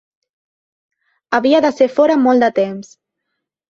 Havia 1.41 1.63
de 1.69 1.73
ser 1.83 1.91
fora 2.01 2.19
molt 2.27 2.47
de 2.49 2.53
temps. 2.61 2.95